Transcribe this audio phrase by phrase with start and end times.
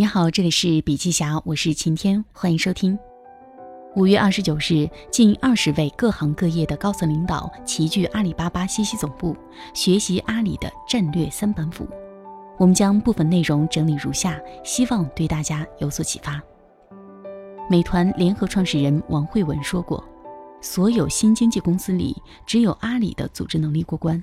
[0.00, 2.98] 你好，这里是笔记侠，我是晴天，欢迎收听。
[3.96, 9.36] 五月二十九日，近二十位各行各业的高层领导齐聚阿里巴巴西溪总部，
[9.74, 11.86] 学习阿里的战略三板斧。
[12.56, 16.40] 我们将部分内容整理如下，希望对大家有所启发。
[17.68, 20.02] 美团联合创始人王慧文说过
[20.62, 24.22] ：“所有新经济公司里，只有阿里的组织能力过关。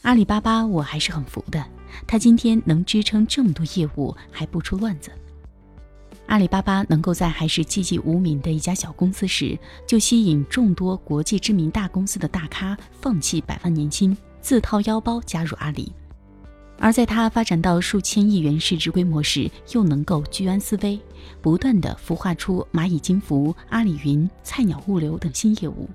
[0.00, 1.62] 阿里巴巴，我还是很服的。”
[2.06, 5.10] 他今天能支撑这么多业务还不出乱子，
[6.26, 15.92] 阿里巴巴能够在还是寂寂无名的一家小公司时，就吸引众多国际知名大公司的大咖放弃百万年薪，自掏腰包加入阿里；
[16.78, 20.98] 而在它发展到数千亿元市值规模时，又能够居安思危，
[21.42, 25.90] 不断的孵化出蚂蚁金服、阿里云、菜鸟物流等新业务，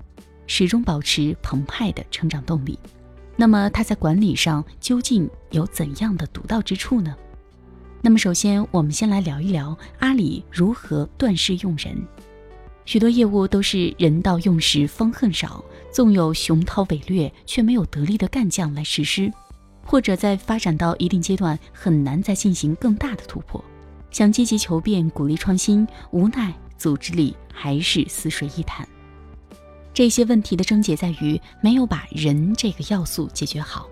[0.46, 2.78] 始终保持澎湃的成长动力。
[3.36, 7.14] 那么他在管理上究竟有怎样的独到之处呢？
[8.00, 11.96] 那么首先，我们先来聊一聊阿里如何断事用人。
[12.84, 19.32] 许多业务都是人到用时方恨少，纵有雄韬伟略，却没有得力的干将来实施，
[19.84, 23.62] 或者在发展到一定阶段，很难再进行更大的突破。
[24.12, 28.88] 想积极求变，鼓励创新，无奈组织里还是死水一潭。
[29.96, 33.88] 这些问题的症结在于没有把人这个要素解决好。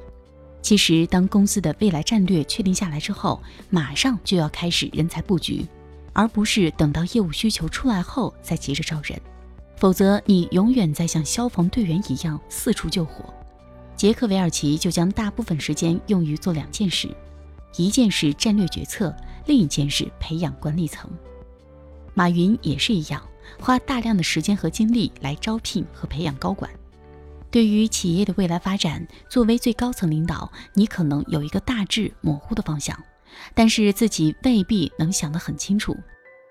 [0.60, 5.66] 其实，当公司的未来战略确定下来之后，马上就要开始人才布局，
[6.12, 9.18] 而不是等到业务需求出来后再急着招人。
[9.78, 13.32] 否则，你永远在像消防队员一样四处救火。
[13.96, 17.08] 杰克韦尔奇就将大部分时间用于做两件事：
[17.78, 19.16] 一件是战略决策，
[19.46, 21.10] 另一件是培养管理层。
[22.12, 23.22] 马云也是一样。
[23.60, 26.70] 花大量的时间和精力来招聘和培养高管。
[27.50, 32.98] 对于企业的未来发展，作为最高层领导，你可能有一个大致模糊的方向，
[33.54, 35.96] 但是自己未必能想得很清楚。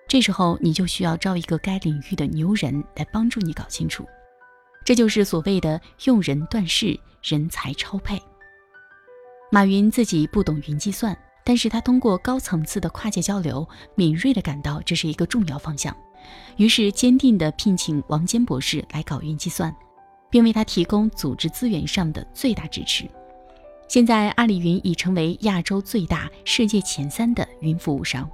[0.08, 4.08] 这时候你就需要招一个该领域的牛人来帮助你搞清楚。
[4.86, 8.22] 这就是所谓的用人断事，人才超配。
[9.52, 15.96] 马云自己不懂云计算，但是他通过高层次的跨界交流，敏锐地感到这是一个重要方向。
[16.58, 19.76] 于是，坚定地聘请王坚博士来搞云计算，
[20.30, 23.06] 并为他提供组织资源上的最大支持。
[23.90, 28.28] 现在，阿里云已成为亚洲最大、世界前三的云服务商。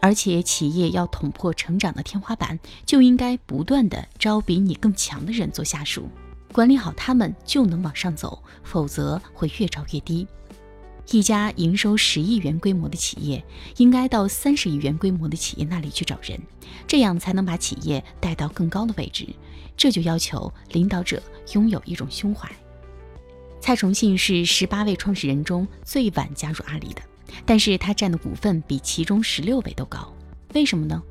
[0.00, 6.08] 而且，企业要捅破成长的天花板，就应该不断地招比你更强的人做下属，
[6.52, 10.26] 管理好他们就能往上走，否则会越招越低。
[11.10, 13.44] 一家营收十亿元规模的企业，
[13.76, 16.40] 应该到三十亿元规模的企业那里去找人，
[16.86, 19.26] 这样才能把企业带到更高的位置。
[19.76, 21.22] 这就要求领导者
[21.54, 22.50] 拥有一种胸怀。
[23.60, 27.02] 蔡崇信是十八位创始人中最晚加入阿里的，
[27.44, 30.12] 但是他占的股份比其中十六位都高。
[30.54, 31.02] 为什么呢？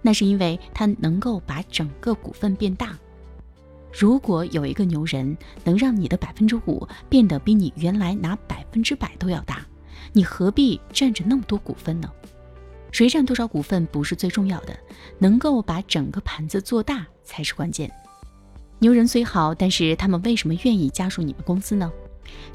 [0.00, 2.98] 那是因为他能够把整个股份变大。
[3.92, 9.66] 如果有一个牛人能让你的百分之五变得比你原来拿百分之百都要大，
[10.12, 12.10] 你何必占着那么多股份呢？
[12.90, 14.76] 谁占多少股份不是最重要的，
[15.18, 17.90] 能够把整个盘子做大才是关键。
[18.78, 21.90] 牛人虽好，但是他们为什么愿意加入你们公司呢？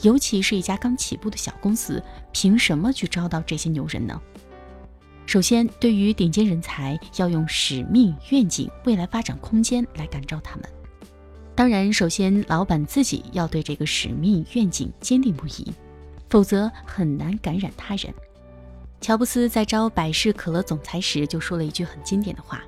[0.02, 4.20] 尤其是一家刚起步的小公司，凭什么去招到这些牛人呢？
[5.26, 10.70] 首先，对于顶尖人才，要用使命、愿景、未来发展空间来感召他们。
[11.58, 15.74] 当然，首先老板自己要对这个使命愿景坚定不移，
[16.30, 18.14] 否则很难感染他人。
[19.02, 22.62] 乔布斯在招百事可乐总裁时就说了一句很经典的话，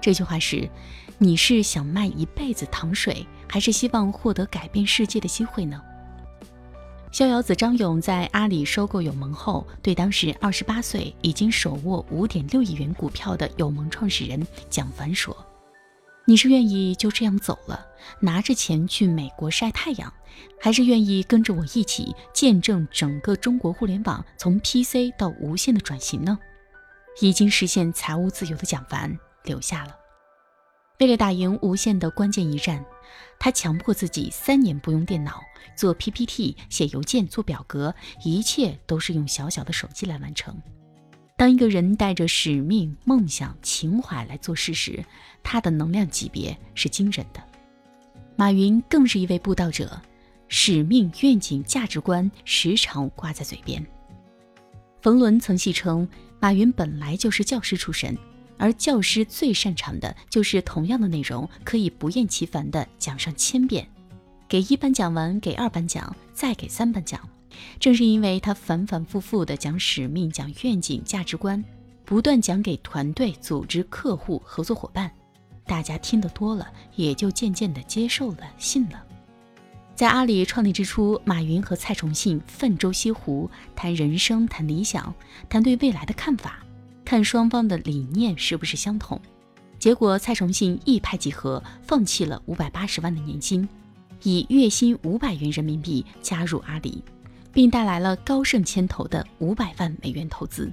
[0.00, 0.70] 这句话是
[1.18, 5.82] ：“你是想卖一辈子糖水，还是希望获得改变世界的机会呢？”
[7.10, 15.36] 逍遥子张勇在阿里收购友盟后，对当时二十八岁、已经手握五点六亿元股票的友盟创始人蒋凡说。
[16.30, 17.88] 你是愿意就这样走了，
[18.20, 20.14] 拿着钱去美国晒太阳，
[20.60, 26.38] 还是愿意跟着我一起见证整个中国互联网从 PC 到无线的转型呢？
[27.20, 29.96] 已经实现财务自由的蒋凡留下了。
[31.00, 32.84] 为了打赢无线的关键一战，
[33.40, 35.40] 他强迫自己三年不用电脑，
[35.76, 37.92] 做 PPT、写邮件、做表格，
[38.24, 40.56] 一切都是用小小的手机来完成。
[41.40, 45.02] 当一个人带着使命、梦想、情怀来做事时，
[45.42, 47.42] 他的能量级别是惊人的。
[48.36, 49.98] 马云更是一位布道者，
[50.48, 53.82] 使命、愿景、价值观时常挂在嘴边。
[55.00, 56.06] 冯仑曾戏称，
[56.40, 58.14] 马云本来就是教师出身，
[58.58, 63.88] 而教师最擅长的就是同样的内容可以不厌其烦地讲上千遍，
[64.46, 67.18] 给一班讲完，给二班讲，再给三班讲。
[67.78, 71.64] 正是因为他反反复复地讲使命、讲愿景、价值观，
[72.04, 75.10] 不断讲给团队、组织、客户、合作伙伴，
[75.64, 79.02] 大家听得多了，也就渐渐的接受了、信了。
[79.94, 85.14] 在阿里创立之初，马云和蔡崇信泛舟西湖，谈人生、谈理想、
[85.48, 86.64] 谈对未来的看法，
[87.04, 89.20] 看双方的理念是不是相同。
[89.78, 93.68] 结果，蔡崇信一拍即合，放弃了五百八十万的年薪，
[94.22, 97.04] 以月薪五百元人民币加入阿里，
[97.52, 100.70] 并带来了高盛牵头的五百万美元投资。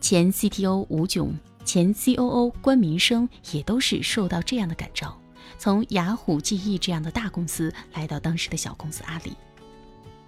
[0.00, 5.18] 前 CTO 吴炯、前 COO 关民生也都是受到这样的感召。
[5.56, 9.32] 从雅虎、记忆这样的大公司来到当时的小公司阿里。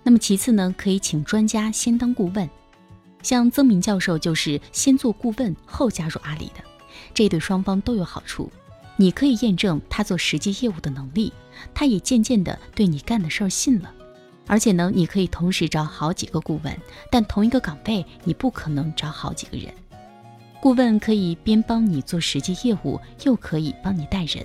[0.02, 2.48] 那么其次呢，可以请专家先当顾问，
[3.22, 6.62] 像曾明教授就是先做顾问后加入阿里的，
[7.12, 8.50] 这对双方都有好处。
[8.96, 11.32] 你可以验证他做实际业务的能力，
[11.74, 13.92] 他也渐渐的对你干的事儿信了。
[14.46, 16.76] 而且呢，你可以同时找好几个顾问，
[17.10, 19.72] 但同一个岗位你不可能找好几个人。
[20.60, 24.44] 顾问可以边帮你做实际业务，又可以帮你带人。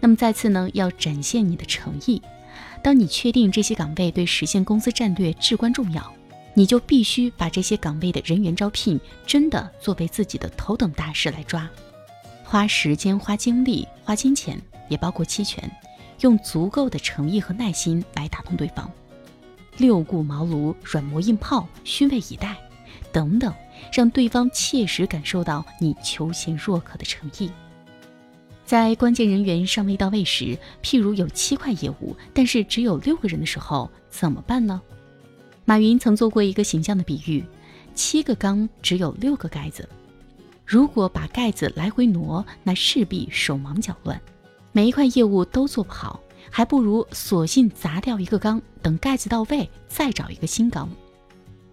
[0.00, 2.20] 那么再次呢，要展现你的诚意。
[2.82, 6.12] 当你确定这些岗位对实现公司战略至关重要，
[6.54, 11.68] 你就必须把这些岗位的人员招聘真的作为自己的头等大事来抓，
[12.44, 15.70] 花时间、花精力、花金钱，也包括期权，
[16.20, 18.90] 用足够的诚意和耐心来打动对方。
[19.78, 22.56] 六顾茅庐、软磨硬泡、虚位以待，
[23.12, 23.54] 等等，
[23.92, 27.50] 让对方切实感受到你求贤若渴的诚意。
[28.66, 34.82] 在关键人员尚未到位时，譬如有七块业务，但是只有六个人的时候，怎么办呢？
[35.64, 37.44] 马云曾做过一个形象的比喻：
[37.94, 39.88] 七个缸只有六个盖子，
[40.66, 44.20] 如果把盖子来回挪，那势必手忙脚乱，
[44.72, 50.88] 每一块业务都做不好，还不如索性砸掉一个缸，等盖子到位再找一个新缸。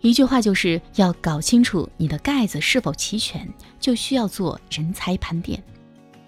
[0.02, 5.62] 一句话就是要搞清楚你的盖子是否齐全，就需要做人才盘点。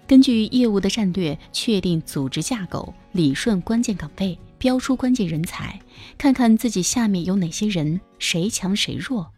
[0.06, 5.78] 根据业务的战略，确定组织架构，理顺关键岗位，标出关键人才，
[6.16, 9.30] 看看自己下面有哪些人，谁强谁弱，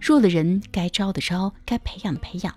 [0.00, 2.54] 弱的人该招的招，该培养的培养。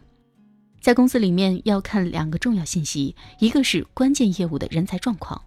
[0.82, 5.42] 在公司里面要看两个重要信息，一个是关键业务的人才状况。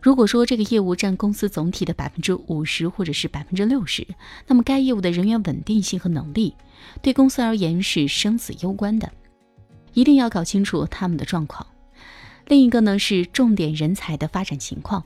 [0.00, 4.06] 如果说这个业务占公司总体的百分之五十或者是百分之六十，
[4.46, 6.54] 那么该业务的人员稳定性和能力，
[7.02, 9.10] 对公司而言是生死攸关的。
[9.94, 11.66] 一定要搞清楚他们的状况。
[12.46, 15.04] 另一个呢是重点人才的发展情况。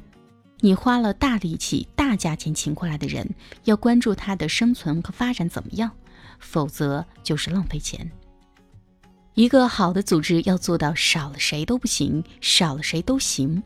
[0.61, 3.29] 你花了大力气、大价钱请过来的人，
[3.65, 5.91] 要关注他的生存和发展怎么样，
[6.39, 8.09] 否则就是浪费钱。
[9.35, 13.62] 一个好的组织要做到少了谁都不行，少了谁都行。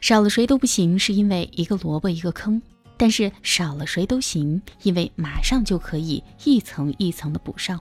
[0.00, 2.60] 少了谁都不行，是因为一个萝卜一个坑；
[2.96, 7.78] 但是少了谁都行，因为马上就可以一层一层的补上。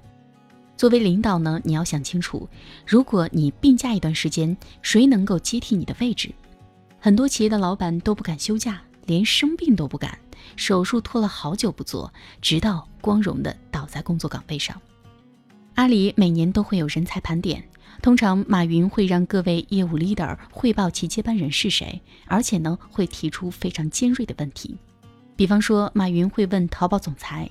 [0.76, 2.48] 作为领导呢，你要想清楚，
[2.86, 6.32] 如果你病假一段时间，谁能够接替你的位置？
[7.00, 10.20] 很多企业的老板都不敢休假，连生病都不敢，
[10.56, 14.80] 手术拖了好久不做，直到光荣的倒在工作岗位上。
[15.76, 17.64] 阿里每年都会有人才盘点，
[18.02, 24.78] 通常马云会让各位业务 leader 汇报其接班人是谁，而且呢会提出非常尖锐的问题，
[25.36, 27.50] 比方说马云会问淘宝总裁。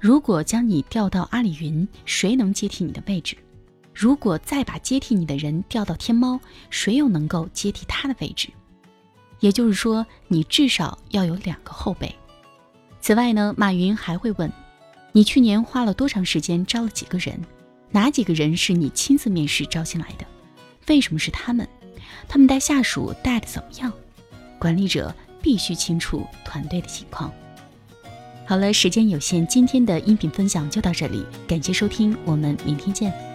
[0.00, 3.36] 如果将你调到阿里云，谁能接替你的位置？
[3.94, 6.40] 如果再把接替你的人调到天猫，
[6.70, 8.48] 谁又能够接替他的位置？
[9.40, 12.14] 也就是说，你至少要有两个后辈。
[13.00, 14.50] 此外呢，马云还会问
[15.12, 17.38] 你去年花了多长时间招了几个人？
[17.92, 20.26] 哪几个人是你亲自面试招进来的？
[20.88, 21.68] 为什么是他们？
[22.26, 23.92] 他们带下属带的怎么样？
[24.58, 27.32] 管理者必须清楚团队的情况。
[28.46, 33.31] 好了，时间有限，今天的音频分享就到这里，感谢收听，我们明天见。